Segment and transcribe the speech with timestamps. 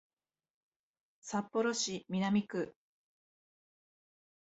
[1.21, 2.75] 札幌市南区